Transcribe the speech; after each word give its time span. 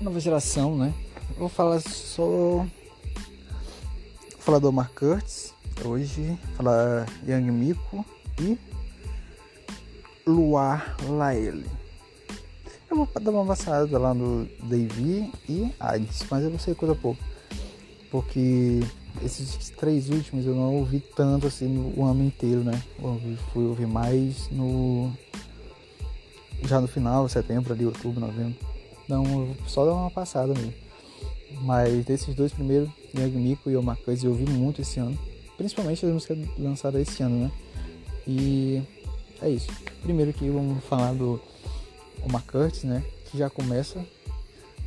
nova 0.00 0.18
geração, 0.18 0.76
né? 0.76 0.94
Vou 1.36 1.48
falar 1.48 1.80
só. 1.80 2.24
Vou 2.24 2.68
falar 4.38 4.58
do 4.58 4.68
Omar 4.68 4.90
Curtis 4.94 5.54
hoje, 5.84 6.38
falar 6.56 7.06
Young 7.26 7.50
Miko 7.52 8.04
e 8.40 8.58
Luar 10.26 10.96
Laele. 11.08 11.66
Eu 12.90 12.96
vou 12.96 13.08
dar 13.20 13.30
uma 13.30 13.46
passada 13.46 13.98
lá 13.98 14.12
no 14.12 14.46
Davy 14.62 15.30
e 15.48 15.72
Hades, 15.78 16.24
mas 16.30 16.42
eu 16.42 16.50
vou 16.50 16.58
sei 16.58 16.74
coisa 16.74 16.94
pouco. 16.94 17.22
Porque 18.10 18.80
esses 19.22 19.70
três 19.70 20.08
últimos 20.08 20.44
eu 20.44 20.54
não 20.54 20.76
ouvi 20.76 21.00
tanto 21.14 21.46
assim 21.46 21.68
no 21.68 22.04
ano 22.04 22.24
inteiro, 22.24 22.64
né? 22.64 22.82
Eu 22.98 23.20
fui 23.52 23.64
ouvir 23.64 23.86
mais 23.86 24.48
no. 24.50 25.12
Já 26.62 26.80
no 26.80 26.88
final, 26.88 27.28
setembro, 27.28 27.72
ali, 27.72 27.86
outubro, 27.86 28.20
novembro. 28.20 28.69
Só 29.66 29.84
dar 29.84 29.94
uma 29.94 30.10
passada 30.10 30.54
mesmo. 30.54 30.74
Mas 31.62 32.04
desses 32.04 32.34
dois 32.34 32.52
primeiros, 32.52 32.88
Young 33.14 33.30
Miko 33.30 33.70
e 33.70 33.76
Omakaz, 33.76 34.22
eu 34.22 34.30
ouvi 34.30 34.44
muito 34.48 34.80
esse 34.80 35.00
ano. 35.00 35.18
Principalmente 35.56 36.06
as 36.06 36.12
músicas 36.12 36.38
lançadas 36.58 37.02
esse 37.08 37.22
ano, 37.22 37.44
né? 37.44 37.52
E 38.26 38.82
é 39.42 39.48
isso. 39.48 39.70
Primeiro 40.02 40.32
que 40.32 40.48
vamos 40.48 40.82
falar 40.84 41.12
do 41.12 41.40
Curtis, 42.50 42.84
né? 42.84 43.04
Que 43.30 43.38
já 43.38 43.50
começa. 43.50 44.04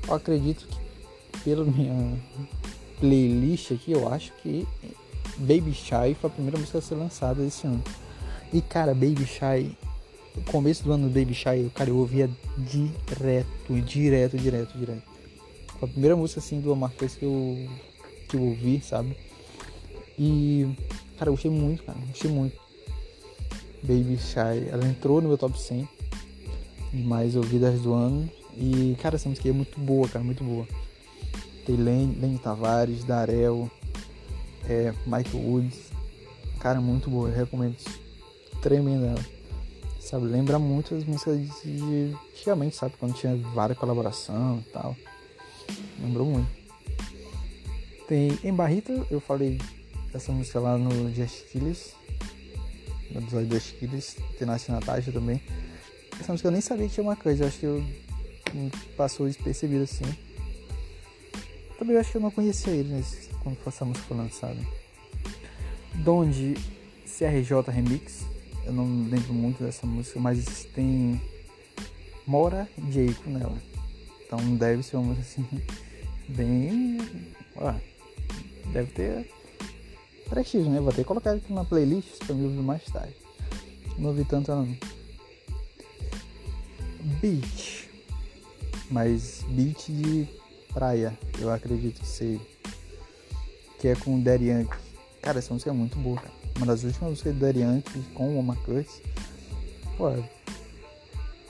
Eu 0.08 0.13
acredito 0.13 0.68
que 0.68 1.40
pela 1.44 1.63
minha 1.66 2.18
playlist 2.99 3.71
aqui, 3.71 3.91
eu 3.91 4.12
acho 4.12 4.32
que 4.41 4.68
Baby 5.38 5.74
Shy 5.74 6.16
foi 6.20 6.30
a 6.30 6.34
primeira 6.34 6.58
música 6.58 6.77
a 6.77 6.82
ser 6.82 6.96
lançada 6.96 7.44
esse 7.44 7.68
ano. 7.68 7.84
E 8.52 8.62
cara, 8.62 8.94
Baby 8.94 9.26
Shy, 9.26 9.76
começo 10.51 10.84
do 10.84 10.91
ano 10.91 11.09
do 11.09 11.20
Baby 11.20 11.34
Shy, 11.34 11.70
cara, 11.73 11.89
eu 11.89 11.98
ouvia 11.98 12.29
direto, 12.57 13.81
direto, 13.85 14.37
direto, 14.37 14.77
direto. 14.77 15.03
Foi 15.79 15.89
a 15.89 15.91
primeira 15.91 16.15
música 16.15 16.39
assim 16.39 16.59
do 16.59 16.71
Omar 16.71 16.91
que 16.91 17.03
eu, 17.23 17.67
que 18.27 18.35
eu 18.35 18.41
ouvi, 18.41 18.81
sabe? 18.81 19.15
E 20.17 20.67
cara, 21.17 21.29
eu 21.29 21.34
gostei 21.34 21.51
muito, 21.51 21.84
cara, 21.84 21.98
gostei 22.07 22.31
muito. 22.31 22.61
Baby 23.84 24.17
Shy, 24.17 24.70
ela 24.71 24.85
entrou 24.85 25.21
no 25.21 25.27
meu 25.27 25.37
top 25.37 25.59
100 25.59 25.87
de 26.93 27.04
mais 27.04 27.35
ouvidas 27.35 27.81
do 27.81 27.93
ano. 27.93 28.29
E, 28.55 28.95
cara, 29.01 29.15
essa 29.15 29.27
música 29.27 29.49
é 29.49 29.51
muito 29.51 29.79
boa, 29.79 30.07
cara, 30.07 30.23
muito 30.23 30.43
boa. 30.43 30.67
Tem 31.65 31.76
Lenny 31.76 32.39
Tavares, 32.41 33.04
Darel, 33.04 33.70
é, 34.70 34.93
Michael 35.05 35.43
Woods. 35.43 35.91
Cara, 36.59 36.79
muito 36.79 37.09
boa, 37.09 37.29
eu 37.29 37.35
recomendo. 37.35 37.76
Tremenda. 38.61 39.15
Sabe, 40.04 40.26
lembra 40.26 40.59
muito 40.59 40.93
as 40.96 41.05
músicas 41.05 41.40
de 41.63 42.13
antigamente, 42.34 42.76
sabe? 42.76 42.96
Quando 42.99 43.15
tinha 43.15 43.35
várias 43.54 43.77
colaborações 43.77 44.65
e 44.65 44.70
tal. 44.70 44.95
Lembrou 45.99 46.26
muito. 46.27 46.49
Tem 48.07 48.37
Em 48.43 48.54
Barrita, 48.54 48.91
eu 49.10 49.20
falei 49.20 49.60
dessa 50.12 50.32
música 50.32 50.60
lá 50.60 50.77
no 50.77 51.13
Just 51.15 51.45
Killers 51.48 51.93
no 53.13 53.21
episódio 53.21 53.48
das 53.48 53.71
Killers, 53.71 54.18
tem 54.37 54.48
na 54.48 54.57
Natasha 54.70 55.12
também. 55.12 55.41
Essa 56.20 56.32
música 56.32 56.48
eu 56.48 56.51
nem 56.51 56.62
sabia 56.62 56.88
que 56.88 56.93
tinha 56.93 57.04
uma 57.04 57.15
coisa, 57.15 57.43
eu 57.43 57.48
acho 57.48 57.60
que 57.60 57.65
eu 57.65 57.84
passou 58.98 59.27
despercebido 59.27 59.84
assim. 59.84 60.05
Também 61.77 61.95
eu 61.95 62.01
acho 62.01 62.12
que 62.12 62.17
eu 62.17 62.21
não 62.21 62.32
conhecia 62.32 62.73
ele 62.73 62.90
né, 62.90 63.04
quando 63.41 63.57
essa 63.65 63.85
música 63.85 64.07
foi 64.07 64.17
lançada. 64.17 64.59
Donde 65.95 66.56
CRJ 67.06 67.72
Remix, 67.72 68.25
eu 68.66 68.74
não 68.74 69.09
lembro 69.09 69.34
muito 69.34 69.64
dessa 69.64 69.86
música, 69.86 70.19
mas 70.19 70.66
tem 70.74 71.22
Mora 72.25 72.68
Jacob 72.90 73.28
nela. 73.28 73.57
Então 74.25 74.56
deve 74.56 74.81
ser 74.84 74.97
uma 74.97 75.13
música 75.13 75.22
assim, 75.22 75.62
bem. 76.29 76.97
Ó, 77.56 77.73
deve 78.72 78.91
ter 78.91 79.29
prestígio, 80.29 80.72
né? 80.72 80.79
Vou 80.79 80.91
ter 80.91 81.02
que 81.02 81.07
colocar 81.07 81.31
aqui 81.31 81.52
na 81.52 81.66
playlist 81.66 82.18
pra 82.25 82.34
me 82.34 82.46
ouvir 82.46 82.62
mais 82.62 82.84
tarde. 82.85 83.16
Não 83.97 84.09
ouvi 84.09 84.25
tanto 84.25 84.52
não. 84.52 84.78
Beach. 87.22 87.90
Mas 88.90 89.44
beach 89.50 89.91
de 89.91 90.28
praia, 90.73 91.18
eu 91.40 91.52
acredito 91.52 92.00
que 92.00 92.07
seja. 92.07 92.41
Que 93.79 93.90
é 93.90 93.96
com 93.96 94.16
o 94.16 94.22
Daddy. 94.22 94.68
Cara, 95.22 95.40
essa 95.40 95.53
música 95.53 95.72
é 95.72 95.73
muito 95.73 95.97
boa, 95.97 96.18
cara. 96.18 96.42
Uma 96.58 96.66
das 96.68 96.84
últimas 96.84 97.09
músicas 97.09 97.36
do 97.36 97.46
Yankee 97.46 98.02
com 98.14 98.36
o 98.36 98.38
Oma 98.38 98.56
Curtis. 98.58 99.02
Pô, 99.97 100.12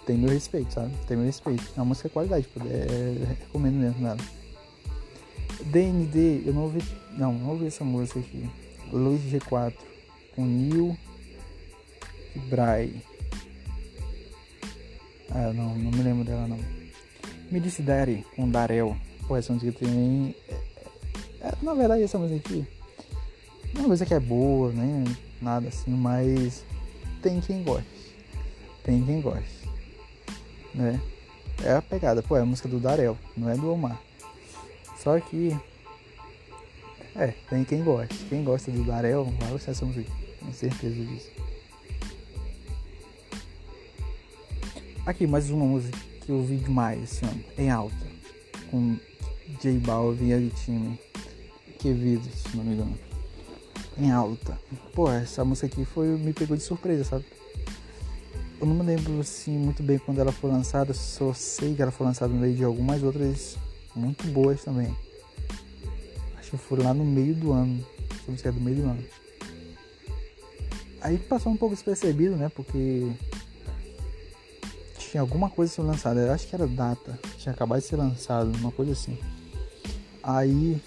tem 0.05 0.17
meu 0.17 0.29
respeito, 0.29 0.73
sabe? 0.73 0.93
Tem 1.07 1.15
meu 1.15 1.25
respeito. 1.25 1.63
É 1.75 1.79
uma 1.79 1.85
música 1.85 2.09
de 2.09 2.13
qualidade, 2.13 2.47
pô. 2.47 2.61
É, 2.65 3.35
recomendo 3.39 3.75
mesmo 3.75 4.01
nada. 4.01 4.23
DND, 5.65 6.43
eu 6.45 6.53
não 6.53 6.63
ouvi. 6.63 6.81
Não, 7.17 7.33
não 7.33 7.49
ouvi 7.49 7.67
essa 7.67 7.83
música 7.83 8.19
aqui. 8.19 8.49
Luz 8.91 9.21
G4 9.21 9.73
com 10.35 10.45
Neil 10.45 10.97
e 12.35 12.39
Bray. 12.39 13.01
Ah, 15.29 15.51
não, 15.53 15.75
não 15.75 15.91
me 15.91 16.03
lembro 16.03 16.23
dela 16.23 16.47
não. 16.47 16.59
Me 17.49 17.59
disse 17.59 17.81
Daddy 17.81 18.25
com 18.35 18.49
Darel. 18.49 18.95
Pô, 19.27 19.37
essa 19.37 19.53
música 19.53 19.71
também. 19.79 20.35
É, 20.49 20.55
é, 21.47 21.53
na 21.61 21.73
verdade, 21.73 22.03
essa 22.03 22.17
música 22.17 22.47
aqui. 22.47 22.67
É 23.75 23.79
uma 23.79 23.87
música 23.87 24.05
que 24.05 24.13
é 24.13 24.19
boa, 24.19 24.71
nem 24.71 24.85
né? 24.85 25.17
nada 25.41 25.67
assim, 25.67 25.91
mas 25.91 26.63
tem 27.21 27.41
quem 27.41 27.63
goste. 27.63 28.15
Tem 28.83 29.03
quem 29.03 29.21
goste. 29.21 29.69
Né? 30.73 31.01
É 31.63 31.73
a 31.73 31.81
pegada, 31.81 32.21
pô, 32.21 32.37
é 32.37 32.41
a 32.41 32.45
música 32.45 32.67
do 32.67 32.79
Darel, 32.79 33.17
não 33.35 33.49
é 33.49 33.55
do 33.55 33.71
Omar. 33.71 33.99
Só 34.97 35.19
que 35.19 35.57
é, 37.15 37.27
tem 37.49 37.63
quem 37.63 37.83
gosta. 37.83 38.15
Quem 38.29 38.43
gosta 38.43 38.71
do 38.71 38.83
Darel 38.83 39.25
vai 39.39 39.51
gostar 39.51 39.71
dessa 39.71 39.85
música. 39.85 40.11
Tenho 40.39 40.53
certeza 40.53 40.95
disso. 40.95 41.31
Aqui, 45.05 45.27
mais 45.27 45.49
uma 45.49 45.65
música 45.65 45.97
que 46.21 46.31
eu 46.31 46.37
ouvi 46.37 46.57
demais 46.57 47.03
esse 47.03 47.25
ano, 47.25 47.43
em 47.57 47.69
alta. 47.69 47.95
Com 48.71 48.97
J 49.61 49.77
Balvin 49.79 50.31
e 50.31 50.49
Time. 50.49 50.99
Que 51.77 51.91
vídeo, 51.91 52.31
se 52.31 52.55
não 52.55 52.63
me 52.63 52.73
engano. 52.73 53.12
Em 53.97 54.11
alta. 54.11 54.57
Pô, 54.93 55.09
essa 55.09 55.45
música 55.45 55.67
aqui 55.67 55.85
foi, 55.85 56.07
me 56.07 56.33
pegou 56.33 56.57
de 56.57 56.63
surpresa, 56.63 57.03
sabe? 57.03 57.25
Eu 58.59 58.67
não 58.67 58.75
me 58.75 58.83
lembro 58.83 59.19
assim 59.19 59.57
muito 59.57 59.83
bem 59.83 59.97
quando 59.97 60.19
ela 60.19 60.31
foi 60.31 60.49
lançada, 60.49 60.93
só 60.93 61.33
sei 61.33 61.75
que 61.75 61.81
ela 61.81 61.91
foi 61.91 62.05
lançada 62.07 62.33
no 62.33 62.39
meio 62.39 62.55
de 62.55 62.63
algumas 62.63 63.03
outras 63.03 63.57
muito 63.95 64.25
boas 64.27 64.63
também 64.63 64.95
que 66.53 66.57
foi 66.57 66.83
lá 66.83 66.93
no 66.93 67.03
meio 67.03 67.33
do 67.33 67.51
ano. 67.51 67.83
Essa 68.11 68.31
música 68.31 68.49
é 68.49 68.51
do 68.51 68.61
meio 68.61 68.77
do 68.77 68.83
ano. 68.83 69.03
Aí 71.01 71.17
passou 71.17 71.51
um 71.51 71.57
pouco 71.57 71.73
despercebido, 71.73 72.35
né? 72.35 72.47
Porque 72.49 73.11
tinha 74.99 75.21
alguma 75.21 75.49
coisa 75.49 75.73
sendo 75.73 75.87
lançada. 75.87 76.19
Eu 76.19 76.31
acho 76.31 76.47
que 76.47 76.53
era 76.53 76.67
data. 76.67 77.19
Tinha 77.39 77.53
acabado 77.53 77.81
de 77.81 77.87
ser 77.87 77.95
lançado, 77.95 78.55
uma 78.59 78.71
coisa 78.71 78.91
assim. 78.91 79.17
Aí. 80.21 80.79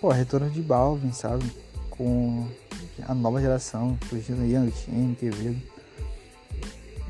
Pô, 0.00 0.10
retorno 0.10 0.48
de 0.48 0.62
Balvin, 0.62 1.12
sabe? 1.12 1.44
Com 1.90 2.46
a 3.02 3.14
nova 3.14 3.40
geração, 3.40 3.98
surgindo 4.08 4.44
Young 4.44 4.70
Team, 4.70 5.14
Quevedo. 5.14 5.60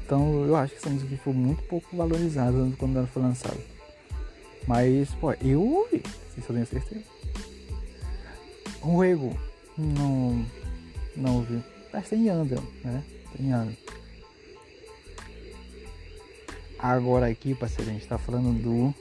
Então 0.04 0.46
eu 0.46 0.56
acho 0.56 0.72
que 0.72 0.78
essa 0.78 0.88
música 0.88 1.14
foi 1.22 1.34
muito 1.34 1.62
pouco 1.64 1.94
valorizada 1.94 2.56
quando 2.78 2.96
ela 2.96 3.06
foi 3.06 3.22
lançada. 3.22 3.58
Mas, 4.66 5.10
pô, 5.16 5.32
eu 5.34 5.62
ouvi. 5.62 6.02
Isso 6.36 6.50
eu 6.50 6.54
tenho 6.54 6.66
certeza. 6.66 7.04
Ruego, 8.80 9.38
não, 9.76 10.46
não 11.14 11.36
ouvi. 11.36 11.62
Mas 11.92 12.08
tem 12.08 12.30
Andrew, 12.30 12.62
né? 12.82 13.04
Tem 13.36 13.52
Andrew. 13.52 13.76
Agora 16.78 17.26
aqui, 17.26 17.54
parceiro, 17.54 17.90
a 17.90 17.92
gente 17.94 18.06
tá 18.06 18.16
falando 18.16 18.62
do. 18.62 18.94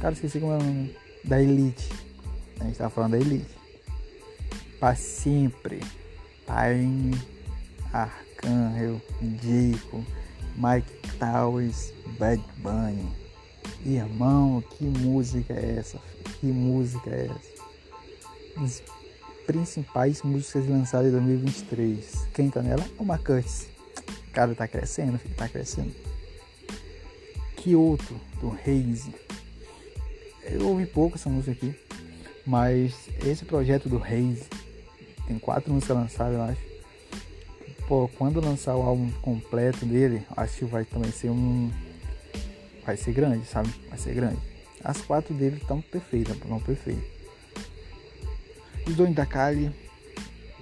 Cara, 0.00 0.14
esqueci 0.14 0.40
como 0.40 0.52
é 0.52 0.56
o 0.56 0.62
nome. 0.62 1.07
Da 1.24 1.40
Elite. 1.40 1.90
A 2.60 2.64
gente 2.64 2.78
tá 2.78 2.90
falando 2.90 3.12
da 3.12 3.18
Elite. 3.18 3.58
Pra 4.78 4.94
sempre. 4.94 5.80
Paine, 6.48 7.14
Arcangel, 7.92 9.00
Dico, 9.20 10.02
Mike 10.56 11.18
Towers, 11.18 11.92
Bad 12.18 12.42
Bunny. 12.56 13.06
Irmão, 13.84 14.62
que 14.62 14.84
música 14.84 15.52
é 15.52 15.76
essa? 15.78 15.98
Que 16.40 16.46
música 16.46 17.10
é 17.10 17.26
essa? 17.26 18.64
As 18.64 18.82
principais 19.46 20.22
músicas 20.22 20.66
lançadas 20.66 21.08
em 21.08 21.12
2023. 21.12 22.26
Quem 22.32 22.50
tá 22.50 22.62
nela? 22.62 22.84
O 22.98 23.04
Marcante. 23.04 23.68
Cara, 24.32 24.54
tá 24.54 24.66
crescendo, 24.66 25.18
filho, 25.18 25.34
tá 25.34 25.48
crescendo. 25.48 25.94
Kyoto, 27.56 28.18
do 28.40 28.48
Reise. 28.48 29.14
Eu 30.50 30.68
ouvi 30.68 30.86
pouco 30.86 31.16
essa 31.16 31.28
música 31.28 31.52
aqui, 31.52 31.74
mas 32.46 32.94
esse 33.24 33.44
projeto 33.44 33.88
do 33.88 33.98
Reise 33.98 34.46
tem 35.26 35.38
quatro 35.38 35.72
músicas 35.72 35.96
lançadas, 35.96 36.34
eu 36.34 36.42
acho. 36.42 36.68
Pô, 37.86 38.08
quando 38.18 38.40
lançar 38.40 38.76
o 38.76 38.82
álbum 38.82 39.10
completo 39.22 39.84
dele, 39.86 40.22
acho 40.36 40.58
que 40.58 40.64
vai 40.64 40.84
também 40.84 41.10
ser 41.10 41.30
um 41.30 41.70
vai 42.84 42.96
ser 42.96 43.12
grande, 43.12 43.46
sabe? 43.46 43.68
Vai 43.90 43.98
ser 43.98 44.14
grande. 44.14 44.38
As 44.82 45.02
quatro 45.02 45.34
dele 45.34 45.56
estão 45.56 45.82
perfeitas, 45.82 46.36
não 46.46 46.58
perfeitas. 46.58 47.04
Os 48.86 48.96
dois 48.96 49.14
da 49.14 49.26
Kali, 49.26 49.70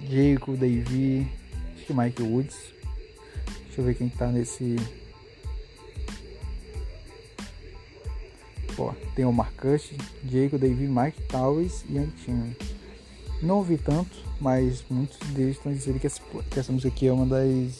Jacob, 0.01 0.57
Davy, 0.57 1.25
acho 1.73 1.85
que 1.85 1.93
Mike 1.93 2.21
Woods. 2.21 2.57
Deixa 3.65 3.79
eu 3.79 3.85
ver 3.85 3.95
quem 3.95 4.09
tá 4.09 4.27
nesse. 4.27 4.75
Tem 9.15 9.25
o 9.25 9.31
Marcus, 9.31 9.91
Jacob, 10.23 10.59
Davy, 10.59 10.87
Mike 10.87 11.21
Towers 11.23 11.83
e 11.89 11.97
Antino. 11.97 12.55
Não 13.41 13.57
ouvi 13.57 13.77
tanto, 13.77 14.17
mas 14.39 14.83
muitos 14.89 15.17
deles 15.29 15.57
estão 15.57 15.73
dizendo 15.73 15.99
que 15.99 16.07
essa, 16.07 16.21
que 16.49 16.59
essa 16.59 16.71
música 16.71 16.93
aqui 16.93 17.07
é 17.07 17.11
uma 17.11 17.25
das, 17.25 17.79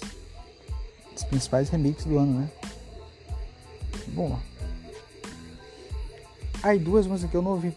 das 1.14 1.24
principais 1.24 1.70
remixes 1.70 2.06
do 2.06 2.18
ano, 2.18 2.40
né? 2.40 2.50
Bom. 4.08 4.40
Aí 6.64 6.80
duas 6.80 7.06
músicas 7.06 7.32
que 7.32 7.38
eu 7.38 7.42
não 7.42 7.52
ouvi 7.52 7.74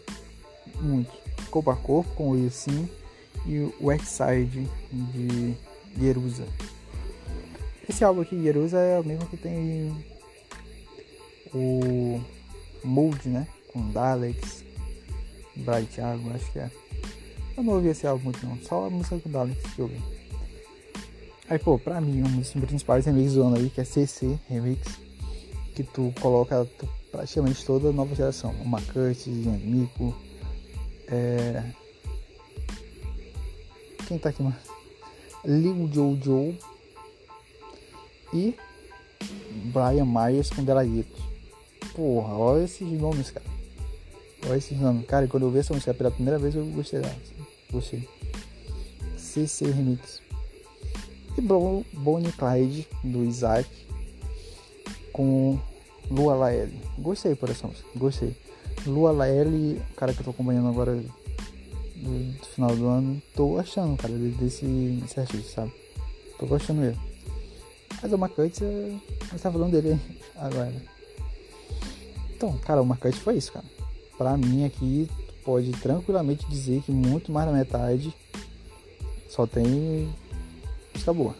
muito. 0.80 1.10
Corpo 1.50 1.70
a 1.70 1.76
Corpo 1.76 2.10
com 2.14 2.30
o 2.30 2.50
Sim 2.50 2.88
e 3.46 3.58
o 3.58 3.74
West 3.80 4.06
Side 4.06 4.68
de 4.92 5.54
Jerusa. 5.98 6.46
Esse 7.88 8.04
álbum 8.04 8.20
aqui, 8.20 8.40
Jerusa, 8.42 8.78
é 8.78 9.00
o 9.00 9.04
mesmo 9.04 9.26
que 9.26 9.36
tem 9.36 10.04
o 11.52 12.20
Mold, 12.84 13.28
né? 13.28 13.46
Com 13.72 13.90
Daleks, 13.90 14.64
Bright 15.56 15.86
Thiago, 15.94 16.30
acho 16.34 16.52
que 16.52 16.58
é. 16.58 16.70
Eu 17.56 17.62
não 17.62 17.74
ouvi 17.74 17.88
esse 17.88 18.06
álbum 18.06 18.24
muito 18.24 18.44
não, 18.46 18.56
só 18.58 18.86
a 18.86 18.90
música 18.90 19.18
com 19.18 19.30
Daleks 19.30 19.74
que 19.74 19.80
eu 19.80 19.86
ouvi. 19.86 20.02
Aí, 21.48 21.58
pô, 21.58 21.78
pra 21.78 22.00
mim, 22.00 22.22
um 22.22 22.38
dos 22.38 22.52
principais 22.52 23.06
remixes 23.06 23.34
do 23.34 23.42
ano 23.42 23.56
aí, 23.56 23.70
que 23.70 23.80
é 23.80 23.84
CC 23.84 24.38
Remix, 24.48 25.00
que 25.74 25.82
tu 25.82 26.14
coloca 26.20 26.64
tu, 26.78 26.88
praticamente 27.10 27.64
toda 27.64 27.88
a 27.88 27.92
nova 27.92 28.14
geração. 28.14 28.52
O 28.62 28.68
Macurt, 28.68 29.26
Mico, 29.26 30.14
é... 31.08 31.64
Quem 34.06 34.18
tá 34.18 34.28
aqui 34.28 34.42
mais? 34.42 34.56
Lil 35.44 35.90
Jojo 35.92 36.56
e 38.32 38.54
Brian 39.72 40.04
Myers 40.04 40.50
com 40.50 40.62
Delaguito. 40.62 41.29
Porra, 42.00 42.32
olha 42.34 42.64
esses 42.64 42.88
nomes, 42.98 43.30
cara. 43.30 43.44
Olha 44.46 44.56
esses 44.56 44.80
nomes. 44.80 45.06
Cara, 45.06 45.28
quando 45.28 45.42
eu 45.42 45.50
vi 45.50 45.58
essa 45.58 45.74
música 45.74 45.92
pela 45.92 46.10
primeira 46.10 46.38
vez, 46.38 46.54
eu 46.54 46.64
gostei 46.64 46.98
dela. 46.98 47.14
Gostei. 47.70 48.08
CC 49.18 49.66
Remix. 49.66 50.22
E 51.36 51.42
Bonnie 51.42 52.32
Clyde, 52.32 52.88
do 53.04 53.22
Isaac, 53.22 53.68
com 55.12 55.58
Lua 56.10 56.34
Laelle. 56.36 56.80
Gostei 56.96 57.34
por 57.34 57.50
essa 57.50 57.66
música, 57.66 57.86
gostei. 57.94 58.34
Lua 58.86 59.12
Laelle, 59.12 59.82
cara 59.94 60.14
que 60.14 60.20
eu 60.20 60.24
tô 60.24 60.30
acompanhando 60.30 60.68
agora 60.68 60.96
do, 60.96 62.46
final 62.46 62.74
do 62.74 62.88
ano, 62.88 63.22
tô 63.36 63.48
gostando, 63.48 63.94
cara, 63.98 64.14
desse, 64.14 64.64
desse 65.02 65.20
artista, 65.20 65.52
sabe? 65.52 65.72
Tô 66.38 66.46
gostando 66.46 66.80
mesmo. 66.80 67.02
Mas 68.00 68.10
o 68.10 68.16
Marcante, 68.16 68.60
você 68.60 69.38
tá 69.42 69.52
falando 69.52 69.72
dele 69.72 70.00
agora. 70.34 70.89
Então, 72.40 72.56
cara, 72.56 72.80
o 72.80 72.86
Marcante 72.86 73.18
foi 73.18 73.36
isso, 73.36 73.52
cara. 73.52 73.66
Pra 74.16 74.34
mim 74.34 74.64
aqui, 74.64 75.10
pode 75.44 75.72
tranquilamente 75.72 76.48
dizer 76.48 76.80
que 76.80 76.90
muito 76.90 77.30
mais 77.30 77.46
da 77.46 77.52
metade 77.52 78.14
só 79.28 79.46
tem 79.46 80.08
música 80.94 81.12
boa. 81.12 81.34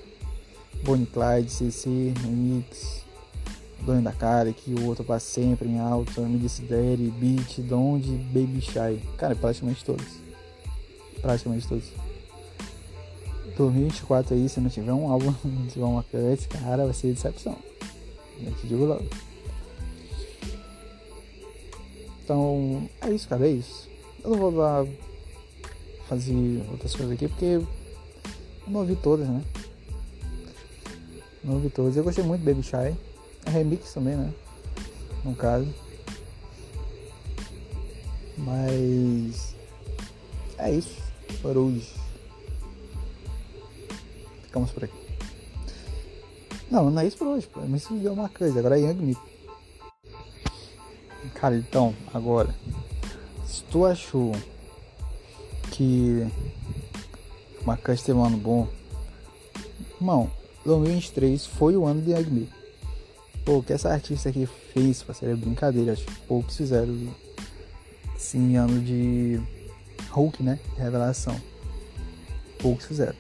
Bonnie 0.84 1.06
Clyde, 1.06 1.50
CC, 1.50 2.12
Remix, 2.20 3.02
Dono 3.80 4.02
da 4.02 4.12
Cara, 4.12 4.52
que 4.52 4.74
o 4.74 4.84
outro 4.84 5.02
passa 5.02 5.24
sempre 5.24 5.70
em 5.70 5.80
alta, 5.80 6.20
Me 6.20 6.38
Daddy, 6.38 7.10
Beat, 7.18 7.60
Donde, 7.60 8.10
Baby 8.10 8.60
Shy. 8.60 9.00
Cara, 9.16 9.34
praticamente 9.34 9.82
todos. 9.82 10.06
Praticamente 11.22 11.66
todos. 11.66 11.88
2024 13.56 14.34
aí, 14.34 14.50
se 14.50 14.60
não 14.60 14.68
tiver 14.68 14.92
um 14.92 15.10
álbum, 15.10 15.34
não 15.42 15.66
tiver 15.66 15.86
uma 15.86 16.02
cut, 16.02 16.46
cara, 16.48 16.84
vai 16.84 16.92
ser 16.92 17.14
decepção. 17.14 17.56
Eu 18.38 18.52
te 18.56 18.66
digo 18.66 18.84
logo. 18.84 19.29
Então, 22.30 22.88
é 23.00 23.10
isso, 23.10 23.28
cara, 23.28 23.44
é 23.44 23.50
isso. 23.50 23.88
Eu 24.22 24.30
não 24.30 24.38
vou 24.38 24.54
lá 24.54 24.86
fazer 26.08 26.62
outras 26.70 26.94
coisas 26.94 27.12
aqui 27.12 27.26
porque 27.26 27.44
eu 27.44 27.66
não 28.68 28.78
ouvi 28.78 28.94
todas, 28.94 29.28
né? 29.28 29.42
Não 31.42 31.54
ouvi 31.54 31.68
todas. 31.70 31.96
Eu 31.96 32.04
gostei 32.04 32.22
muito 32.22 32.42
do 32.42 32.44
Baby 32.44 32.62
Shy. 32.62 32.96
É 33.46 33.50
remix 33.50 33.92
também, 33.92 34.14
né? 34.14 34.32
No 35.24 35.34
caso. 35.34 35.66
Mas 38.38 39.56
é 40.56 40.72
isso 40.72 41.02
por 41.42 41.56
hoje. 41.56 41.92
Ficamos 44.44 44.70
por 44.70 44.84
aqui. 44.84 45.00
Não, 46.70 46.92
não 46.92 47.02
é 47.02 47.08
isso 47.08 47.18
por 47.18 47.26
hoje, 47.26 47.48
pô. 47.48 47.60
Me 47.62 47.80
subiu 47.80 48.12
uma 48.12 48.28
coisa, 48.28 48.60
agora 48.60 48.78
é 48.78 48.84
Young 48.84 49.02
Mico. 49.02 49.29
Cara, 51.40 51.56
então, 51.56 51.94
agora. 52.12 52.54
Se 53.46 53.64
tu 53.64 53.86
achou 53.86 54.32
que 55.70 56.26
uma 57.62 57.78
teve 57.78 58.12
um 58.12 58.24
ano 58.24 58.36
bom, 58.36 58.68
irmão, 59.98 60.30
2023 60.66 61.46
foi 61.46 61.76
o 61.76 61.86
ano 61.86 62.02
de 62.02 62.12
Mico. 62.30 62.52
Pô, 63.42 63.58
o 63.58 63.62
que 63.62 63.72
essa 63.72 63.88
artista 63.88 64.28
aqui 64.28 64.46
fez, 64.74 65.02
parceiro, 65.02 65.34
é 65.34 65.36
brincadeira. 65.36 65.92
Acho 65.92 66.04
que 66.04 66.14
poucos 66.26 66.58
fizeram 66.58 67.08
sim 68.18 68.56
ano 68.56 68.78
de 68.78 69.40
Hulk, 70.10 70.42
né? 70.42 70.60
Revelação. 70.76 71.40
Poucos 72.58 72.84
fizeram. 72.84 73.16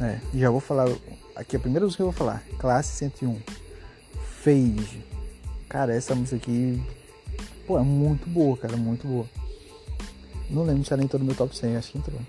É, 0.00 0.20
já 0.34 0.50
vou 0.50 0.60
falar. 0.60 0.88
Aqui 1.36 1.54
a 1.54 1.60
primeira 1.60 1.84
música 1.84 2.02
que 2.02 2.08
eu 2.08 2.10
vou 2.10 2.18
falar. 2.18 2.42
Classe 2.58 2.96
101. 2.96 3.40
Fade. 4.42 5.15
Cara, 5.68 5.94
essa 5.94 6.14
música 6.14 6.36
aqui. 6.36 6.82
Pô, 7.66 7.78
é 7.78 7.82
muito 7.82 8.28
boa, 8.28 8.56
cara. 8.56 8.76
Muito 8.76 9.06
boa. 9.06 9.26
Não 10.48 10.62
lembro 10.62 10.84
se 10.84 10.92
ela 10.92 11.02
entrou 11.02 11.18
no 11.18 11.26
meu 11.26 11.34
top 11.34 11.56
100. 11.56 11.76
Acho 11.76 11.92
que 11.92 11.98
entrou. 11.98 12.20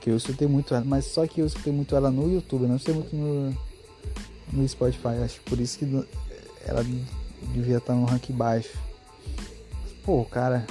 Que 0.00 0.10
eu 0.10 0.16
escutei 0.16 0.48
muito 0.48 0.74
ela. 0.74 0.84
Mas 0.84 1.04
só 1.06 1.26
que 1.26 1.40
eu 1.40 1.46
escutei 1.46 1.72
muito 1.72 1.94
ela 1.94 2.10
no 2.10 2.32
YouTube. 2.32 2.66
Não 2.66 2.78
sei 2.78 2.94
muito 2.94 3.14
no, 3.14 3.56
no 4.52 4.68
Spotify. 4.68 5.22
Acho 5.24 5.40
por 5.42 5.60
isso 5.60 5.78
que 5.78 6.06
ela 6.66 6.84
devia 7.54 7.78
estar 7.78 7.94
no 7.94 8.04
rank 8.04 8.30
baixo. 8.30 8.76
Pô, 10.04 10.24
cara. 10.24 10.66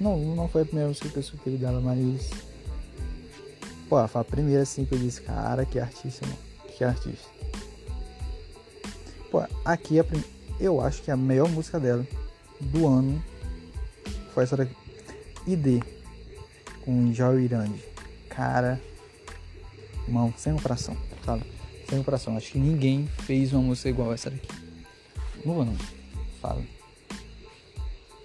Não, 0.00 0.18
não 0.34 0.48
foi 0.48 0.62
a 0.62 0.64
primeira 0.64 0.88
música 0.88 1.08
que 1.08 1.16
eu 1.16 1.20
escutei 1.20 1.56
dela, 1.56 1.80
mas 1.80 2.30
Pô, 3.92 4.08
foi 4.08 4.22
a 4.22 4.24
primeira 4.24 4.62
assim 4.62 4.86
que 4.86 4.94
eu 4.94 4.98
disse, 4.98 5.20
cara, 5.20 5.66
que 5.66 5.78
artista, 5.78 6.24
mano. 6.24 6.38
Que 6.78 6.82
artista. 6.82 7.28
Aqui 9.64 9.98
a 9.98 10.04
prim... 10.04 10.22
eu 10.60 10.80
acho 10.80 11.02
que 11.02 11.10
a 11.10 11.16
melhor 11.16 11.48
música 11.48 11.78
dela 11.78 12.06
do 12.60 12.86
ano 12.86 13.22
foi 14.34 14.44
essa 14.44 14.56
daqui. 14.56 14.74
ID 15.46 15.82
com 16.84 17.12
Joy 17.12 17.44
Irande. 17.44 17.82
Cara, 18.28 18.80
mão, 20.08 20.32
sem 20.36 20.56
coração, 20.56 20.96
sabe? 21.24 21.44
Sem 21.88 22.02
coração. 22.02 22.36
Acho 22.36 22.52
que 22.52 22.58
ninguém 22.58 23.06
fez 23.24 23.52
uma 23.52 23.62
música 23.62 23.88
igual 23.88 24.12
essa 24.12 24.30
daqui. 24.30 24.48
No 25.44 25.60
ano, 25.60 25.76
sabe? 26.40 26.68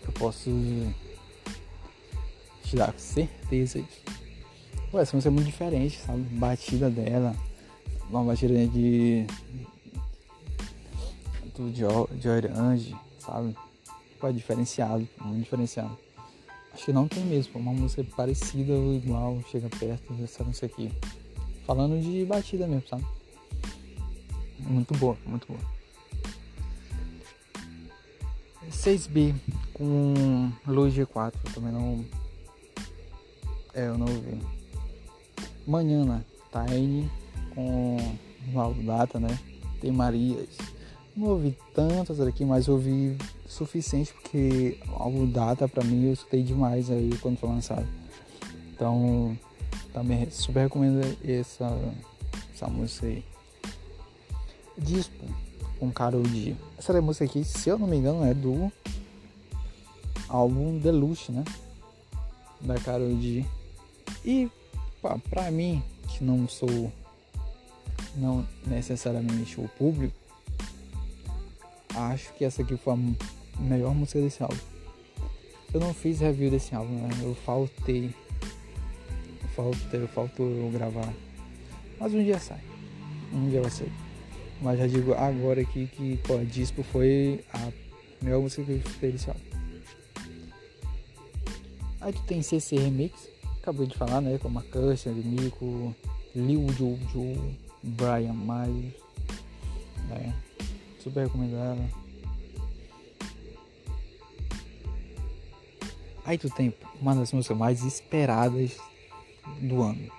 Eu 0.05 0.11
posso 0.13 0.49
te 2.63 2.75
dar 2.75 2.93
certeza 2.97 3.81
disso. 3.81 4.01
Pô, 4.91 4.99
essa 4.99 5.15
música 5.15 5.29
é 5.29 5.31
muito 5.31 5.47
diferente, 5.47 5.97
sabe? 5.99 6.21
Batida 6.21 6.89
dela, 6.89 7.35
uma 8.09 8.23
batida 8.23 8.67
de. 8.67 9.25
Joy 11.73 12.35
Orange, 12.37 12.95
sabe? 13.19 13.55
Pô, 14.19 14.27
é 14.27 14.31
diferenciado, 14.31 15.07
muito 15.21 15.43
diferenciado. 15.43 15.97
Acho 16.73 16.85
que 16.85 16.93
não 16.93 17.07
tem 17.07 17.23
mesmo, 17.23 17.59
uma 17.59 17.73
música 17.73 18.03
parecida 18.15 18.73
ou 18.73 18.93
igual, 18.93 19.41
chega 19.51 19.69
perto 19.69 20.13
dessa 20.13 20.43
música 20.43 20.67
aqui. 20.67 20.91
Falando 21.65 22.01
de 22.01 22.23
batida 22.25 22.67
mesmo, 22.67 22.87
sabe? 22.87 23.05
Muito 24.59 24.93
boa, 24.95 25.17
muito 25.25 25.47
boa. 25.47 25.59
6B 28.71 29.33
com 29.73 30.51
Luz 30.67 30.93
G4, 30.93 31.33
também 31.53 31.71
não. 31.71 32.05
É, 33.73 33.87
eu 33.87 33.97
não 33.97 34.07
ouvi. 34.07 34.39
Manhã, 35.65 36.05
né? 36.05 36.23
Tiny 36.51 37.09
com 37.53 37.97
Valdo 38.53 38.81
Data, 38.83 39.19
né? 39.19 39.39
Tem 39.81 39.91
Marias. 39.91 40.76
Não 41.17 41.29
ouvi 41.29 41.57
tantas 41.73 42.21
aqui, 42.21 42.45
mas 42.45 42.69
ouvi 42.69 43.17
suficiente 43.47 44.13
porque 44.13 44.77
o 44.87 45.25
Data 45.25 45.67
pra 45.67 45.83
mim 45.83 46.05
eu 46.05 46.13
escutei 46.13 46.43
demais 46.43 46.91
aí 46.91 47.09
quando 47.19 47.39
foi 47.39 47.49
lançado. 47.49 47.87
Então 48.71 49.35
também 49.91 50.29
super 50.29 50.65
recomendo 50.65 51.01
essa, 51.27 51.75
essa 52.53 52.67
música 52.67 53.07
aí. 53.07 53.25
Dispo 54.77 55.25
com 55.79 55.91
Karol 55.91 56.23
G. 56.25 56.55
Essa 56.77 57.01
música 57.01 57.25
aqui, 57.25 57.43
se 57.43 57.67
eu 57.67 57.79
não 57.79 57.87
me 57.87 57.97
engano, 57.97 58.23
é 58.23 58.35
do 58.35 58.71
álbum 60.29 60.77
Deluxe, 60.77 61.31
né? 61.31 61.43
Da 62.61 62.75
Karol 62.75 63.19
G. 63.19 63.43
E 64.23 64.51
pá, 65.01 65.17
pra 65.31 65.49
mim, 65.49 65.81
que 66.09 66.23
não 66.23 66.47
sou 66.47 66.93
não 68.15 68.47
necessariamente 68.67 69.59
o 69.59 69.67
público, 69.67 70.26
acho 71.97 72.33
que 72.33 72.45
essa 72.45 72.61
aqui 72.61 72.77
foi 72.77 72.93
a 72.93 73.61
melhor 73.61 73.93
música 73.93 74.21
desse 74.21 74.41
álbum. 74.41 74.57
Eu 75.73 75.79
não 75.79 75.93
fiz 75.93 76.19
review 76.19 76.49
desse 76.49 76.73
álbum, 76.75 76.93
né? 76.93 77.09
Eu 77.21 77.35
faltei. 77.35 78.13
Faltou 80.13 80.47
eu 80.47 80.69
gravar. 80.71 81.11
Mas 81.99 82.13
um 82.13 82.23
dia 82.23 82.39
sai. 82.39 82.61
Um 83.33 83.49
dia 83.49 83.61
vai 83.61 83.71
sair. 83.71 83.91
Mas 84.61 84.79
já 84.79 84.87
digo 84.87 85.13
agora 85.13 85.61
aqui 85.61 85.87
que 85.87 86.17
pô, 86.23 86.37
Disco 86.39 86.83
foi 86.83 87.43
a 87.53 87.71
melhor 88.21 88.41
música 88.41 88.63
que 88.63 88.71
eu 88.71 88.77
escutei 88.77 89.11
desse 89.11 89.29
álbum. 89.29 89.41
Aí 92.01 92.13
tu 92.13 92.21
tem 92.23 92.41
CC 92.41 92.77
Remix, 92.77 93.27
acabei 93.61 93.87
de 93.87 93.97
falar, 93.97 94.21
né? 94.21 94.37
Com 94.37 94.47
a 94.47 94.51
Marcus, 94.51 95.05
Nico, 95.05 95.93
Lil 96.35 96.67
Jojo, 96.69 97.55
Brian 97.83 98.33
Miles. 98.33 98.93
Né? 100.09 100.33
Super 101.07 101.27
recomendada. 101.27 101.89
Aí 106.25 106.37
tu 106.37 106.49
tem 106.49 106.73
uma 106.99 107.15
das 107.15 107.31
músicas 107.31 107.57
mais 107.57 107.81
esperadas 107.85 108.77
do 109.61 109.81
ano. 109.81 110.11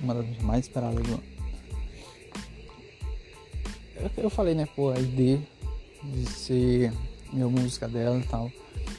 Uma 0.00 0.14
das 0.14 0.24
músicas 0.24 0.44
mais 0.44 0.64
esperadas 0.64 1.00
do 1.06 1.12
ano. 1.12 1.22
Eu, 4.16 4.28
falei, 4.28 4.56
né, 4.56 4.66
pô, 4.74 4.90
a 4.90 4.98
ideia 4.98 5.40
de 6.02 6.26
ser 6.26 6.92
minha 7.32 7.46
música 7.48 7.86
dela 7.86 8.18
e 8.18 8.26
tal. 8.26 8.50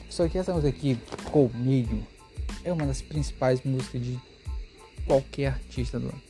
Só 0.09 0.29
que 0.29 0.37
essa 0.37 0.53
música 0.53 0.69
aqui, 0.69 0.97
Comigo, 1.29 2.01
é 2.63 2.71
uma 2.71 2.85
das 2.85 3.01
principais 3.01 3.61
músicas 3.63 4.01
de 4.01 4.17
qualquer 5.05 5.47
artista 5.47 5.99
do 5.99 6.07
ano. 6.07 6.21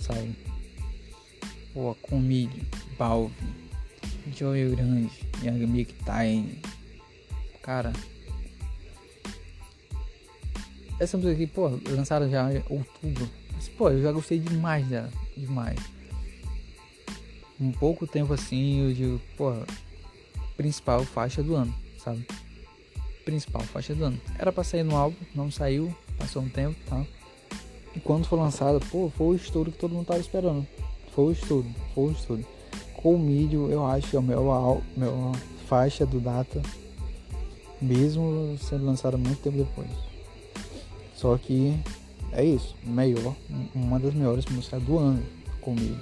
Sabe? 0.00 0.34
Pô, 1.74 1.94
Comigo, 1.96 2.58
Balvin, 3.00 3.32
Joey 4.36 4.76
Grande, 4.76 5.10
Young 5.42 5.66
Mick 5.66 5.94
Time. 6.04 6.60
Cara, 7.62 7.94
essa 10.98 11.16
música 11.16 11.32
aqui, 11.32 11.46
pô, 11.46 11.70
lançaram 11.88 12.28
já 12.28 12.52
em 12.52 12.62
outubro. 12.68 13.26
Mas, 13.54 13.70
pô, 13.70 13.88
eu 13.88 14.02
já 14.02 14.12
gostei 14.12 14.38
demais 14.38 14.86
dela. 14.86 15.10
Demais. 15.34 15.78
Um 17.58 17.72
pouco 17.72 18.06
tempo 18.06 18.34
assim, 18.34 18.88
eu 18.88 18.92
digo, 18.92 19.20
pô, 19.34 19.54
principal 20.58 21.02
faixa 21.02 21.42
do 21.42 21.54
ano, 21.54 21.74
sabe? 21.96 22.26
Principal 23.24 23.62
faixa 23.62 23.94
do 23.94 24.04
ano. 24.04 24.20
Era 24.38 24.52
pra 24.52 24.62
sair 24.62 24.82
no 24.82 24.94
álbum, 24.94 25.16
não 25.34 25.50
saiu, 25.50 25.94
passou 26.18 26.42
um 26.42 26.50
tempo 26.50 26.78
tá? 26.84 27.02
E 27.96 28.00
quando 28.00 28.26
foi 28.26 28.38
lançada, 28.38 28.78
pô, 28.78 29.10
foi 29.16 29.28
o 29.28 29.34
estouro 29.36 29.72
que 29.72 29.78
todo 29.78 29.94
mundo 29.94 30.06
tava 30.06 30.20
esperando. 30.20 30.66
Foi 31.14 31.24
o 31.24 31.32
estouro, 31.32 31.66
foi 31.94 32.04
o 32.04 32.12
estouro. 32.12 32.59
Com 33.02 33.14
o 33.14 33.18
mídio, 33.18 33.70
eu 33.70 33.84
acho 33.86 34.10
que 34.10 34.16
é 34.16 34.20
meu, 34.20 34.82
meu 34.96 35.32
faixa 35.66 36.04
do 36.04 36.20
Data, 36.20 36.60
mesmo 37.80 38.58
sendo 38.58 38.84
lançada 38.84 39.16
muito 39.16 39.40
tempo 39.40 39.56
depois. 39.56 39.90
Só 41.14 41.36
que 41.38 41.74
é 42.32 42.44
isso, 42.44 42.76
melhor, 42.84 43.34
uma 43.74 43.98
das 43.98 44.14
melhores 44.14 44.44
músicas 44.46 44.82
do 44.82 44.98
ano 44.98 45.22
comigo. 45.60 45.98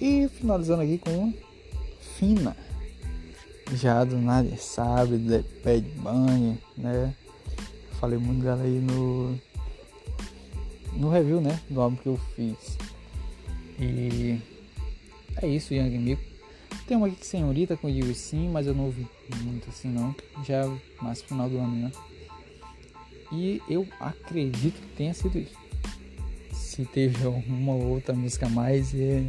E 0.00 0.28
finalizando 0.28 0.82
aqui 0.82 0.98
com 0.98 1.32
Fina. 2.16 2.56
Já 3.72 4.04
do 4.04 4.16
Nada 4.16 4.56
Sabe, 4.56 5.16
do 5.16 5.44
Bad 5.64 5.88
Bunny, 5.96 6.58
né? 6.76 7.14
Falei 7.98 8.18
muito 8.18 8.44
dela 8.44 8.62
aí 8.62 8.78
no, 8.78 9.36
no 10.96 11.10
review, 11.10 11.40
né? 11.40 11.60
Do 11.68 11.80
álbum 11.80 11.96
que 11.96 12.06
eu 12.06 12.16
fiz. 12.34 12.78
E 13.78 14.40
é 15.42 15.46
isso, 15.46 15.74
Young 15.74 15.98
Mico. 15.98 16.22
Tem 16.86 16.96
uma 16.96 17.08
aqui 17.08 17.16
que 17.16 17.26
senhorita, 17.26 17.76
como 17.76 17.92
eu 17.92 18.02
digo 18.02 18.14
sim, 18.14 18.48
mas 18.48 18.66
eu 18.66 18.74
não 18.74 18.84
ouvi 18.84 19.06
muito 19.42 19.68
assim 19.68 19.88
não. 19.88 20.14
Já 20.44 20.62
mais 21.02 21.20
final 21.20 21.48
do 21.48 21.58
ano, 21.58 21.76
né? 21.76 21.92
E 23.32 23.60
eu 23.68 23.86
acredito 24.00 24.80
que 24.80 24.96
tenha 24.96 25.12
sido 25.12 25.38
isso. 25.38 25.56
Se 26.52 26.84
teve 26.84 27.24
alguma 27.24 27.74
outra 27.74 28.14
música 28.14 28.46
a 28.46 28.48
mais, 28.48 28.94
é... 28.94 29.26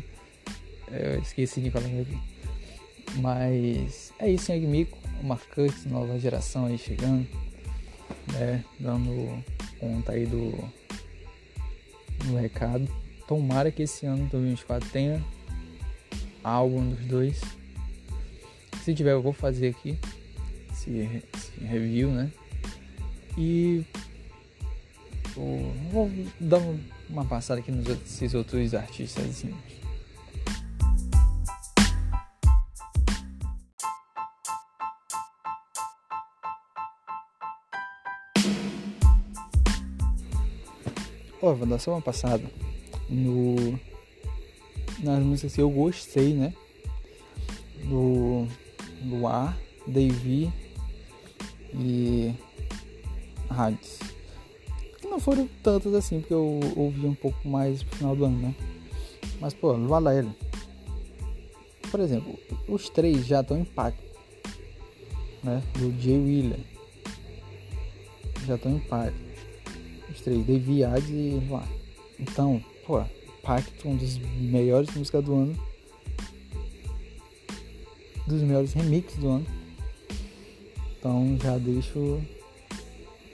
eu 0.92 1.20
esqueci 1.20 1.62
de 1.62 1.72
falar 1.72 1.86
aqui. 1.86 2.18
Mas 3.16 4.14
é 4.20 4.30
isso, 4.30 4.52
Yang 4.52 4.68
Mico, 4.68 4.98
marcante, 5.24 5.88
nova 5.88 6.20
geração 6.20 6.66
aí 6.66 6.78
chegando, 6.78 7.28
né? 8.34 8.64
Dando 8.80 9.44
conta 9.80 10.12
aí 10.12 10.26
do, 10.26 10.54
do 12.26 12.36
recado. 12.36 12.88
Tomara 13.28 13.72
que 13.72 13.84
esse 13.84 14.06
ano 14.06 14.28
2024 14.30 14.90
tenha 14.90 15.24
álbum 16.44 16.90
dos 16.90 17.06
dois. 17.06 17.42
Se 18.84 18.94
tiver, 18.94 19.12
eu 19.12 19.22
vou 19.22 19.34
fazer 19.34 19.70
aqui 19.70 19.98
esse, 20.72 21.22
esse 21.36 21.60
review, 21.60 22.10
né? 22.10 22.32
E 23.38 23.84
vou, 25.36 25.74
vou 25.92 26.12
dar 26.40 26.62
uma 27.10 27.26
passada 27.26 27.60
aqui 27.60 27.72
nos 27.72 27.88
esses 27.88 28.34
outros 28.34 28.74
artistas. 28.74 29.26
Assim. 29.26 29.54
Dar 41.56 41.80
só 41.80 41.92
uma 41.92 42.02
passada 42.02 42.44
no 43.10 43.80
nas 45.00 45.24
músicas 45.24 45.56
que 45.56 45.62
eu 45.62 45.70
gostei, 45.70 46.34
né? 46.34 46.54
Do 47.86 48.48
Luar, 49.06 49.58
Davy 49.86 50.52
e 51.74 52.34
Hades. 53.50 54.00
Que 55.00 55.08
não 55.08 55.20
foram 55.20 55.48
tantas 55.62 55.94
assim, 55.94 56.20
porque 56.20 56.34
eu 56.34 56.60
ouvi 56.76 57.06
um 57.06 57.14
pouco 57.14 57.48
mais 57.48 57.84
no 57.84 57.90
final 57.90 58.16
do 58.16 58.26
ano, 58.26 58.40
né? 58.40 58.56
Mas, 59.40 59.54
pô, 59.54 59.74
Valéria. 59.74 60.36
Por 61.92 62.00
exemplo, 62.00 62.38
os 62.68 62.90
três 62.90 63.26
já 63.26 63.42
estão 63.42 63.58
em 63.58 63.64
pacto, 63.64 64.04
né? 65.44 65.64
Do 65.74 65.94
Jay 66.02 66.18
Wheeler. 66.18 66.60
Já 68.46 68.56
estão 68.56 68.72
em 68.72 68.80
pacto. 68.80 69.27
Os 70.18 70.22
três, 70.22 70.84
Hades 70.84 71.10
e 71.10 71.42
Luar. 71.48 71.68
Então, 72.20 72.64
pô, 72.86 73.04
Pacto, 73.44 73.88
um 73.88 73.96
dos 73.96 74.18
melhores 74.18 74.94
músicas 74.96 75.24
do 75.24 75.34
ano. 75.36 75.60
Dos 78.26 78.42
melhores 78.42 78.74
remixes 78.74 79.18
do 79.20 79.30
ano. 79.30 79.46
Então 80.98 81.38
já 81.42 81.58
deixo 81.60 82.20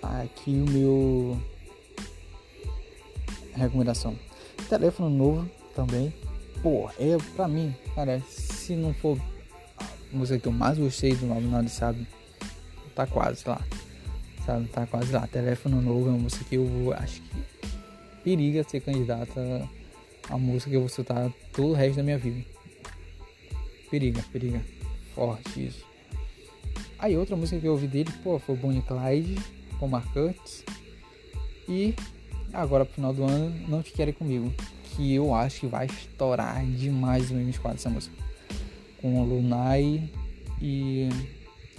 aqui 0.01 0.51
o 0.51 0.69
meu 0.69 1.41
recomendação. 3.53 4.19
Telefone 4.67 5.15
novo 5.15 5.49
também. 5.73 6.13
Pô, 6.61 6.89
é 6.99 7.17
pra 7.35 7.47
mim, 7.47 7.73
cara, 7.95 8.21
se 8.27 8.75
não 8.75 8.93
for 8.93 9.17
a 9.77 9.85
música 10.11 10.37
que 10.37 10.47
eu 10.47 10.51
mais 10.51 10.77
gostei 10.77 11.15
do 11.15 11.31
álbum 11.31 11.49
Nada 11.49 11.67
Sabe, 11.69 12.05
tá 12.93 13.07
quase 13.07 13.47
lá. 13.47 13.61
Sabe, 14.45 14.67
tá 14.67 14.85
quase 14.85 15.11
lá. 15.11 15.25
Telefone 15.27 15.75
novo 15.75 16.07
é 16.07 16.11
uma 16.11 16.19
música 16.19 16.43
que 16.43 16.55
eu 16.55 16.93
acho 16.97 17.21
que 17.21 17.43
periga 18.23 18.63
ser 18.63 18.81
candidata 18.81 19.69
a 20.29 20.37
música 20.37 20.69
que 20.69 20.75
eu 20.75 20.81
vou 20.81 20.89
citar 20.89 21.31
todo 21.51 21.69
o 21.69 21.73
resto 21.73 21.97
da 21.97 22.03
minha 22.03 22.17
vida. 22.17 22.43
Periga, 23.89 24.23
periga. 24.31 24.61
Forte 25.13 25.67
isso. 25.67 25.85
Aí 26.97 27.17
outra 27.17 27.35
música 27.35 27.59
que 27.59 27.67
eu 27.67 27.73
ouvi 27.73 27.87
dele, 27.87 28.11
pô, 28.23 28.39
foi 28.39 28.55
Bonnie 28.55 28.81
Clyde, 28.81 29.37
com 29.79 29.87
Mark 29.87 30.11
Curtis. 30.13 30.63
E 31.67 31.93
agora 32.51 32.85
pro 32.85 32.95
final 32.95 33.13
do 33.13 33.23
ano, 33.23 33.53
Não 33.67 33.83
Te 33.83 33.91
Querem 33.91 34.13
Comigo. 34.13 34.53
Que 34.95 35.13
eu 35.13 35.33
acho 35.33 35.61
que 35.61 35.67
vai 35.67 35.85
estourar 35.85 36.65
demais 36.65 37.31
no 37.31 37.39
M4 37.39 37.75
essa 37.75 37.89
música. 37.89 38.15
Com 39.01 39.21
o 39.21 39.25
Lunai 39.25 40.09
e. 40.61 41.09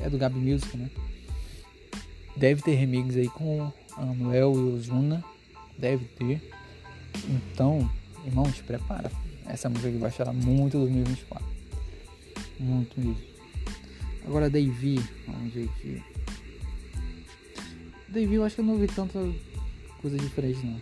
É 0.00 0.10
do 0.10 0.18
Gabi 0.18 0.38
Music, 0.38 0.76
né? 0.76 0.90
Deve 2.36 2.62
ter 2.62 2.74
remix 2.74 3.16
aí 3.16 3.28
com 3.28 3.72
Anuel 3.96 4.52
e 4.54 4.72
Ozuna. 4.74 5.24
Deve 5.78 6.04
ter. 6.04 6.50
Então, 7.28 7.88
Irmão, 8.26 8.50
te 8.50 8.62
prepara. 8.62 9.10
Essa 9.46 9.68
música 9.68 9.88
aqui 9.88 9.98
vai 9.98 10.10
chorar 10.10 10.32
muito 10.32 10.78
2024. 10.78 11.46
Muito 12.58 12.98
mesmo. 12.98 13.22
Agora 14.26 14.48
Davy. 14.48 14.98
Vamos 15.26 15.52
ver 15.52 15.68
aqui. 15.68 16.02
Davy 18.08 18.34
eu 18.34 18.44
acho 18.44 18.54
que 18.54 18.60
eu 18.62 18.64
não 18.64 18.74
ouvi 18.74 18.86
tanta 18.86 19.18
coisa 20.00 20.16
diferente 20.16 20.64
não. 20.64 20.80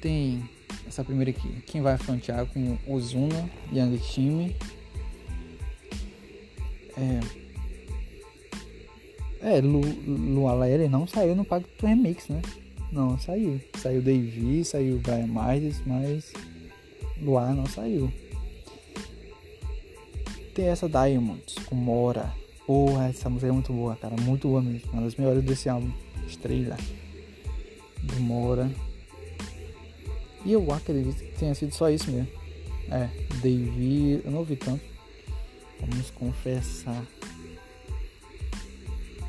Tem 0.00 0.48
essa 0.86 1.02
primeira 1.02 1.30
aqui. 1.30 1.48
Quem 1.66 1.82
vai 1.82 1.98
frontear 1.98 2.46
com 2.46 2.78
Ozuna, 2.86 3.50
Young 3.72 3.98
Team. 3.98 4.54
É. 6.96 7.43
É, 9.44 9.60
Lu, 9.60 9.82
Luala 10.06 10.66
ele 10.66 10.88
não 10.88 11.06
saiu 11.06 11.36
no 11.36 11.44
Pacto 11.44 11.86
Remix, 11.86 12.28
né? 12.28 12.40
Não, 12.90 13.18
saiu. 13.18 13.60
Saiu 13.76 14.00
Davy, 14.00 14.64
saiu 14.64 14.98
Brian 14.98 15.26
Myers, 15.26 15.82
mas 15.84 16.32
Luar 17.20 17.54
não 17.54 17.66
saiu. 17.66 18.10
Tem 20.54 20.68
essa 20.68 20.88
Diamonds 20.88 21.56
com 21.66 21.74
Mora. 21.74 22.32
Porra, 22.66 23.08
essa 23.08 23.28
música 23.28 23.48
é 23.48 23.52
muito 23.52 23.70
boa, 23.70 23.94
cara. 23.96 24.16
Muito 24.18 24.48
boa 24.48 24.62
mesmo. 24.62 24.90
Uma 24.92 25.02
das 25.02 25.16
melhores 25.16 25.44
desse 25.44 25.68
álbum. 25.68 25.92
Estrela. 26.26 26.78
Do 28.02 28.20
Mora. 28.20 28.70
E 30.42 30.52
eu 30.52 30.72
acredito 30.72 31.16
que 31.16 31.38
tenha 31.38 31.54
sido 31.54 31.74
só 31.74 31.90
isso 31.90 32.10
mesmo. 32.10 32.28
É, 32.90 33.10
Davy, 33.42 34.22
eu 34.24 34.30
não 34.30 34.38
ouvi 34.38 34.56
tanto. 34.56 34.82
Vamos 35.80 36.10
confessar. 36.12 37.04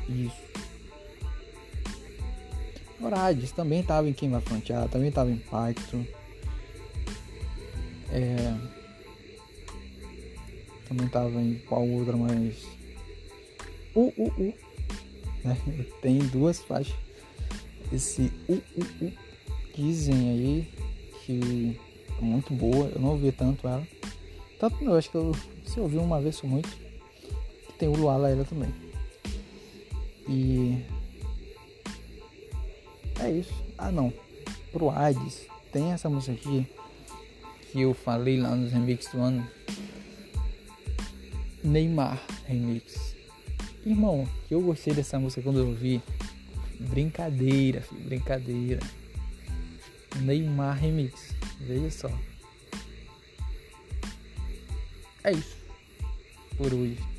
Isso. 0.08 0.46
Horades 3.00 3.52
também 3.52 3.80
estava 3.80 4.08
em 4.08 4.12
Quem 4.12 4.30
Vai 4.30 4.40
Frontear, 4.40 4.88
também 4.88 5.08
estava 5.08 5.30
em 5.30 5.36
Pacto. 5.36 6.06
É, 8.10 8.54
também 10.88 11.06
estava 11.06 11.40
em 11.40 11.58
qual 11.66 11.86
outra, 11.86 12.16
mas. 12.16 12.64
U, 13.94 14.12
U, 14.16 14.32
U. 14.38 14.54
Né? 15.44 15.56
Tem 16.00 16.18
duas 16.18 16.60
faixas. 16.60 16.94
Esse 17.92 18.32
U, 18.48 18.54
U, 18.54 19.04
U. 19.06 19.12
Dizem 19.74 20.30
aí 20.30 20.68
que 21.24 21.78
é 22.18 22.20
muito 22.20 22.54
boa. 22.54 22.90
Eu 22.94 23.00
não 23.00 23.10
ouvi 23.10 23.32
tanto 23.32 23.66
ela. 23.68 23.86
Tanto 24.58 24.82
eu 24.82 24.94
acho 24.94 25.10
que 25.10 25.16
eu, 25.16 25.32
se 25.64 25.76
eu 25.76 25.82
ouvi 25.84 25.98
uma 25.98 26.20
vez 26.20 26.40
foi 26.40 26.48
muito. 26.48 26.68
Tem 27.78 27.88
o 27.88 27.96
Luala 27.96 28.30
ela 28.30 28.44
também. 28.44 28.72
E 30.28 30.82
é 33.20 33.30
isso. 33.30 33.54
Ah 33.78 33.90
não. 33.90 34.12
Pro 34.72 34.90
Hades 34.90 35.46
tem 35.72 35.92
essa 35.92 36.08
música 36.08 36.32
aqui 36.32 36.66
que 37.70 37.80
eu 37.80 37.94
falei 37.94 38.40
lá 38.40 38.54
nos 38.54 38.72
remix 38.72 39.10
do 39.12 39.20
ano. 39.20 39.46
Neymar 41.62 42.22
Remix. 42.46 43.14
Irmão, 43.84 44.28
que 44.46 44.54
eu 44.54 44.60
gostei 44.60 44.94
dessa 44.94 45.18
música 45.18 45.42
quando 45.42 45.58
eu 45.58 45.68
ouvi. 45.68 46.02
Brincadeira, 46.78 47.80
filho, 47.82 48.00
brincadeira. 48.02 48.80
Neymar 50.20 50.78
Remix. 50.78 51.34
Veja 51.60 51.90
só. 51.90 52.10
É 55.24 55.32
isso. 55.32 55.56
Por 56.56 56.72
hoje. 56.72 57.15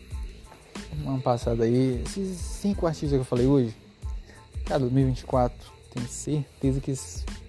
Uma 1.03 1.19
passada 1.19 1.63
aí. 1.63 2.01
Esses 2.05 2.37
cinco 2.37 2.87
artistas 2.87 3.11
que 3.11 3.17
eu 3.17 3.25
falei 3.25 3.47
hoje. 3.47 3.75
Cara, 4.65 4.79
2024. 4.79 5.55
Tenho 5.93 6.07
certeza 6.07 6.81
que 6.81 6.93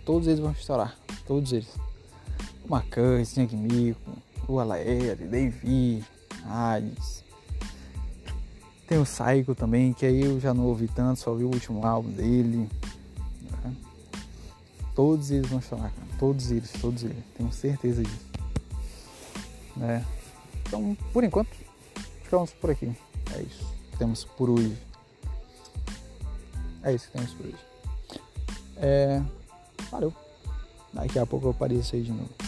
todos 0.04 0.28
eles 0.28 0.40
vão 0.40 0.52
estourar. 0.52 0.96
Todos 1.26 1.52
eles. 1.52 1.68
O 2.64 2.70
Macan, 2.70 3.22
Young 3.36 3.56
Mico, 3.56 4.12
o 4.46 4.58
Alaer, 4.58 5.16
Davy, 5.16 6.04
Hades. 6.46 7.24
Tem 8.86 8.98
o 8.98 9.04
Psycho 9.04 9.54
também, 9.54 9.92
que 9.92 10.06
aí 10.06 10.22
eu 10.22 10.40
já 10.40 10.54
não 10.54 10.64
ouvi 10.64 10.88
tanto, 10.88 11.20
só 11.20 11.30
ouvi 11.30 11.44
o 11.44 11.48
último 11.48 11.86
álbum 11.86 12.10
dele. 12.10 12.68
Né? 13.64 13.76
Todos 14.94 15.30
eles 15.30 15.50
vão 15.50 15.58
estourar, 15.58 15.92
cara. 15.92 16.08
Todos 16.18 16.50
eles, 16.50 16.72
todos 16.80 17.02
eles. 17.02 17.16
Tenho 17.36 17.52
certeza 17.52 18.02
disso. 18.02 18.26
Né? 19.76 20.04
Então, 20.66 20.96
por 21.12 21.22
enquanto, 21.22 21.50
ficamos 22.22 22.52
por 22.52 22.70
aqui. 22.70 22.90
É 23.36 23.42
isso 23.42 23.66
que 23.90 23.98
temos 23.98 24.24
por 24.24 24.50
hoje. 24.50 24.76
É 26.82 26.94
isso 26.94 27.06
que 27.06 27.12
temos 27.12 27.34
por 27.34 27.46
hoje. 27.46 27.58
É... 28.76 29.22
Valeu. 29.90 30.14
Daqui 30.92 31.18
a 31.18 31.26
pouco 31.26 31.46
eu 31.46 31.50
apareço 31.50 31.96
aí 31.96 32.02
de 32.02 32.12
novo. 32.12 32.47